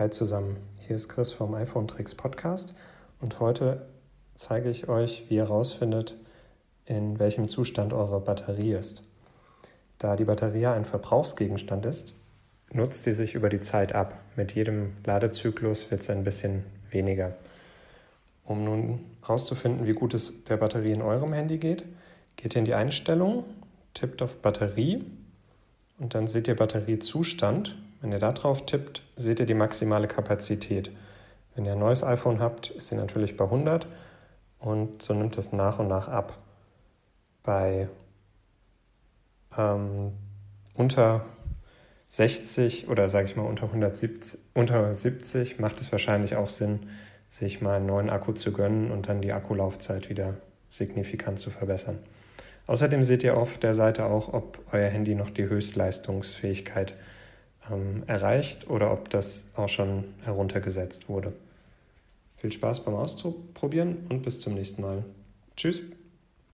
Hi 0.00 0.08
zusammen, 0.08 0.56
hier 0.78 0.96
ist 0.96 1.10
Chris 1.10 1.30
vom 1.30 1.54
iPhone 1.54 1.86
Tricks 1.86 2.14
Podcast 2.14 2.72
und 3.20 3.38
heute 3.38 3.84
zeige 4.34 4.70
ich 4.70 4.88
euch, 4.88 5.26
wie 5.28 5.34
ihr 5.34 5.42
herausfindet, 5.42 6.16
in 6.86 7.18
welchem 7.18 7.48
Zustand 7.48 7.92
eure 7.92 8.18
Batterie 8.18 8.72
ist. 8.72 9.02
Da 9.98 10.16
die 10.16 10.24
Batterie 10.24 10.68
ein 10.68 10.86
Verbrauchsgegenstand 10.86 11.84
ist, 11.84 12.14
nutzt 12.72 13.04
sie 13.04 13.12
sich 13.12 13.34
über 13.34 13.50
die 13.50 13.60
Zeit 13.60 13.94
ab. 13.94 14.18
Mit 14.36 14.52
jedem 14.52 14.96
Ladezyklus 15.04 15.90
wird 15.90 16.00
es 16.00 16.08
ein 16.08 16.24
bisschen 16.24 16.64
weniger. 16.90 17.34
Um 18.46 18.64
nun 18.64 19.00
herauszufinden, 19.20 19.86
wie 19.86 19.92
gut 19.92 20.14
es 20.14 20.44
der 20.44 20.56
Batterie 20.56 20.92
in 20.92 21.02
eurem 21.02 21.34
Handy 21.34 21.58
geht, 21.58 21.84
geht 22.36 22.54
ihr 22.54 22.60
in 22.60 22.64
die 22.64 22.72
Einstellungen, 22.72 23.44
tippt 23.92 24.22
auf 24.22 24.36
Batterie 24.36 25.04
und 25.98 26.14
dann 26.14 26.26
seht 26.26 26.48
ihr 26.48 26.56
Batteriezustand. 26.56 27.76
Wenn 28.00 28.12
ihr 28.12 28.18
da 28.18 28.32
drauf 28.32 28.64
tippt, 28.64 29.02
seht 29.16 29.40
ihr 29.40 29.46
die 29.46 29.54
maximale 29.54 30.08
Kapazität. 30.08 30.90
Wenn 31.54 31.64
ihr 31.64 31.72
ein 31.72 31.78
neues 31.78 32.02
iPhone 32.02 32.40
habt, 32.40 32.70
ist 32.70 32.88
sie 32.88 32.96
natürlich 32.96 33.36
bei 33.36 33.44
100 33.44 33.86
und 34.58 35.02
so 35.02 35.14
nimmt 35.14 35.36
es 35.36 35.52
nach 35.52 35.78
und 35.78 35.88
nach 35.88 36.08
ab. 36.08 36.38
Bei 37.42 37.88
ähm, 39.56 40.12
unter 40.74 41.26
60 42.08 42.88
oder 42.88 43.08
sage 43.08 43.26
ich 43.26 43.36
mal 43.36 43.42
unter 43.44 43.64
170, 43.64 44.40
unter 44.54 44.92
70 44.92 45.58
macht 45.58 45.80
es 45.80 45.92
wahrscheinlich 45.92 46.36
auch 46.36 46.48
Sinn, 46.48 46.88
sich 47.28 47.60
mal 47.60 47.76
einen 47.76 47.86
neuen 47.86 48.10
Akku 48.10 48.32
zu 48.32 48.52
gönnen 48.52 48.90
und 48.90 49.08
dann 49.08 49.20
die 49.20 49.32
Akkulaufzeit 49.32 50.08
wieder 50.08 50.34
signifikant 50.68 51.38
zu 51.38 51.50
verbessern. 51.50 51.98
Außerdem 52.66 53.02
seht 53.02 53.24
ihr 53.24 53.36
auf 53.36 53.58
der 53.58 53.74
Seite 53.74 54.04
auch, 54.04 54.32
ob 54.32 54.58
euer 54.72 54.88
Handy 54.88 55.14
noch 55.14 55.30
die 55.30 55.48
Höchstleistungsfähigkeit 55.48 56.94
ähm, 57.70 58.04
erreicht 58.06 58.68
oder 58.68 58.92
ob 58.92 59.10
das 59.10 59.44
auch 59.56 59.68
schon 59.68 60.04
heruntergesetzt 60.22 61.08
wurde. 61.08 61.32
Viel 62.36 62.52
Spaß 62.52 62.84
beim 62.84 62.94
Ausprobieren 62.94 64.06
und 64.08 64.22
bis 64.22 64.40
zum 64.40 64.54
nächsten 64.54 64.82
Mal. 64.82 65.04
Tschüss. 65.56 65.82